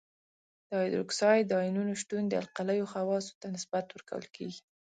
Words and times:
د 0.67 0.69
هایدروکساید 0.79 1.43
د 1.47 1.51
آیونونو 1.61 1.93
شتون 2.01 2.23
د 2.27 2.33
القلیو 2.43 2.89
خواصو 2.91 3.33
ته 3.41 3.45
نسبت 3.55 3.85
ورکول 3.89 4.25
کیږي. 4.35 4.61